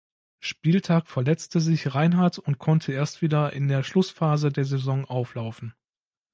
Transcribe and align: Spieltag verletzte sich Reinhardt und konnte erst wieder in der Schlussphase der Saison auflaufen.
Spieltag 0.39 1.07
verletzte 1.07 1.59
sich 1.61 1.93
Reinhardt 1.93 2.39
und 2.39 2.57
konnte 2.57 2.91
erst 2.91 3.21
wieder 3.21 3.53
in 3.53 3.67
der 3.67 3.83
Schlussphase 3.83 4.51
der 4.51 4.65
Saison 4.65 5.05
auflaufen. 5.05 5.75